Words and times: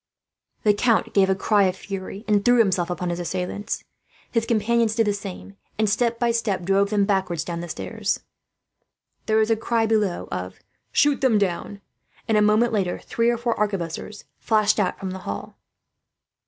The 0.63 0.73
count 0.73 1.13
gave 1.13 1.29
a 1.29 1.35
cry 1.35 1.65
of 1.65 1.75
fury, 1.75 2.25
and 2.27 2.43
threw 2.43 2.57
himself 2.57 2.89
upon 2.89 3.11
his 3.11 3.19
assailants. 3.19 3.83
His 4.31 4.47
companions 4.47 4.95
did 4.95 5.05
the 5.05 5.13
same 5.13 5.57
and, 5.77 5.87
step 5.87 6.17
by 6.17 6.31
step, 6.31 6.63
drove 6.63 6.89
them 6.89 7.05
backward 7.05 7.45
down 7.45 7.59
the 7.61 7.69
stairs. 7.69 8.19
There 9.27 9.37
was 9.37 9.51
a 9.51 9.55
cry 9.55 9.85
below 9.85 10.27
of 10.31 10.57
"Shoot 10.91 11.21
them 11.21 11.37
down!" 11.37 11.81
and, 12.27 12.35
a 12.35 12.41
moment 12.41 12.73
later, 12.73 12.97
three 12.97 13.29
or 13.29 13.37
four 13.37 13.53
arquebuses 13.59 14.23
flashed 14.39 14.79
out 14.79 14.97
from 14.99 15.11
the 15.11 15.19
hall. 15.19 15.55